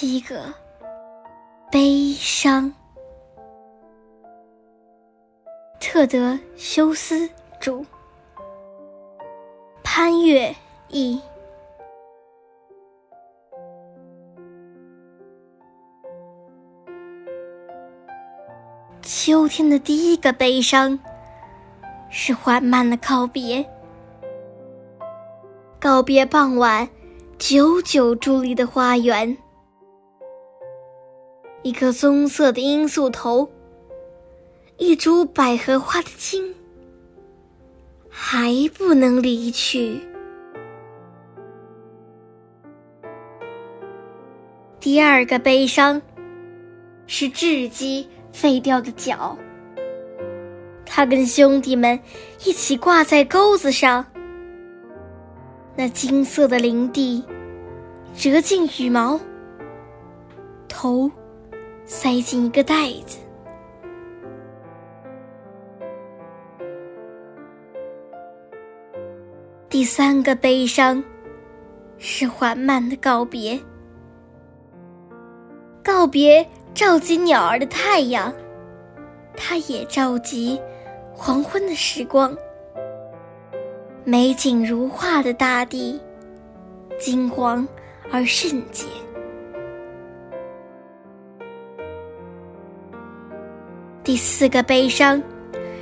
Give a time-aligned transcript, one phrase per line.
[0.00, 0.46] 七个
[1.70, 2.72] 悲伤。
[5.78, 7.28] 特德·修斯
[7.60, 7.84] 著，
[9.84, 10.56] 潘越
[10.88, 11.20] 译。
[19.02, 20.98] 秋天的第一个悲伤，
[22.08, 23.62] 是缓慢的告别。
[25.78, 26.88] 告别傍晚
[27.38, 29.36] 久久伫立的花园，
[31.62, 33.50] 一颗棕色的罂粟头，
[34.76, 36.54] 一株百合花的茎，
[38.08, 40.00] 还不能离去。
[44.78, 46.00] 第二个悲伤，
[47.06, 48.08] 是雉鸡。
[48.32, 49.36] 废掉的脚，
[50.86, 51.98] 他跟兄弟们
[52.44, 54.06] 一起挂在钩子上。
[55.74, 57.24] 那金色的林地，
[58.16, 59.18] 折进羽毛，
[60.68, 61.10] 头
[61.92, 63.18] 塞进一个袋子。
[69.68, 71.02] 第三个悲伤，
[71.98, 73.58] 是缓慢的告别，
[75.82, 76.46] 告别。
[76.72, 78.32] 召集鸟儿的太阳，
[79.36, 80.60] 它也召集
[81.12, 82.32] 黄昏的时光。
[84.04, 86.00] 美景如画的大地，
[87.00, 87.66] 金黄
[88.12, 88.86] 而圣洁。
[94.02, 95.22] 第四个悲伤，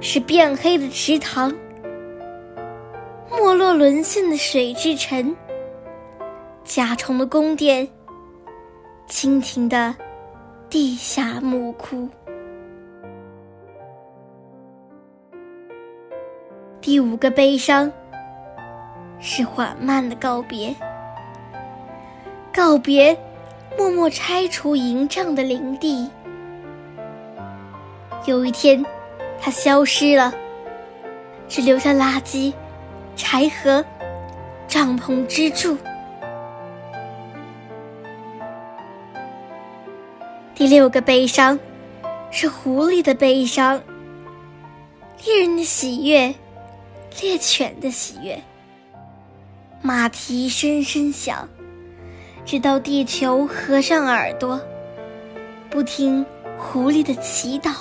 [0.00, 1.54] 是变黑的池塘，
[3.30, 5.34] 没落沦陷的水之城，
[6.64, 7.88] 甲虫的宫殿，
[9.08, 9.94] 蜻蜓的。
[10.68, 12.08] 地下墓窟。
[16.80, 17.90] 第五个悲伤，
[19.18, 20.72] 是缓慢的告别。
[22.54, 23.18] 告别，
[23.76, 26.08] 默默拆除营帐的林地。
[28.26, 28.84] 有一天，
[29.40, 30.32] 它消失了，
[31.48, 32.52] 只留下垃圾、
[33.16, 33.84] 柴禾、
[34.68, 35.76] 帐篷支柱。
[40.54, 41.58] 第六个悲伤，
[42.30, 43.80] 是狐狸的悲伤。
[45.24, 46.34] 猎人的喜悦，
[47.20, 48.38] 猎犬的喜悦。
[49.80, 51.48] 马蹄声声响，
[52.44, 54.60] 直到地球合上耳朵，
[55.70, 56.24] 不听
[56.58, 57.72] 狐狸的祈祷。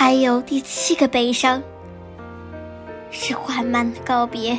[0.00, 1.60] 还有第七个悲伤。
[3.10, 4.56] 是缓慢的告别，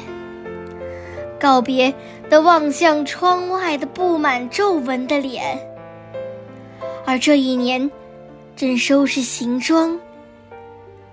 [1.40, 1.94] 告别
[2.30, 5.58] 的望向窗外的布满皱纹的脸，
[7.06, 7.90] 而这一年
[8.58, 9.98] 正收拾行装，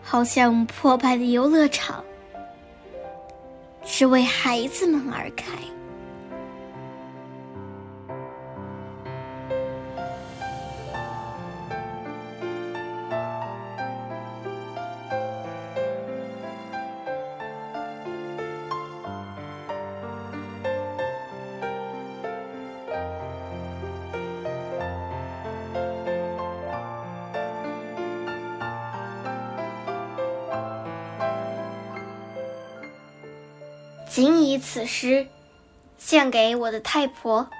[0.03, 2.03] 好像破败的游乐场，
[3.85, 5.53] 是为孩子们而开。
[34.17, 35.27] 仅以此诗，
[35.99, 37.51] 献给我的太婆。